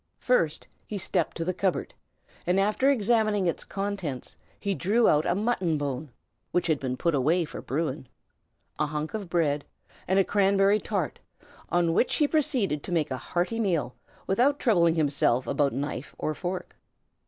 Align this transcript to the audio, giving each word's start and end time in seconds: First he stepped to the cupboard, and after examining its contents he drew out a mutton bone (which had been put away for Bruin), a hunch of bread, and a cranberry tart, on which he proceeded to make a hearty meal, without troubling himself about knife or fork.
First 0.17 0.67
he 0.87 0.97
stepped 0.97 1.37
to 1.37 1.45
the 1.45 1.53
cupboard, 1.53 1.93
and 2.47 2.59
after 2.59 2.89
examining 2.89 3.45
its 3.45 3.63
contents 3.63 4.35
he 4.59 4.73
drew 4.73 5.07
out 5.07 5.27
a 5.27 5.35
mutton 5.35 5.77
bone 5.77 6.09
(which 6.51 6.65
had 6.65 6.79
been 6.79 6.97
put 6.97 7.13
away 7.13 7.45
for 7.45 7.61
Bruin), 7.61 8.07
a 8.79 8.87
hunch 8.87 9.13
of 9.13 9.29
bread, 9.29 9.63
and 10.07 10.17
a 10.17 10.23
cranberry 10.23 10.79
tart, 10.79 11.19
on 11.69 11.93
which 11.93 12.15
he 12.15 12.27
proceeded 12.27 12.81
to 12.81 12.91
make 12.91 13.11
a 13.11 13.17
hearty 13.17 13.59
meal, 13.59 13.93
without 14.25 14.57
troubling 14.59 14.95
himself 14.95 15.45
about 15.45 15.71
knife 15.71 16.15
or 16.17 16.33
fork. 16.33 16.75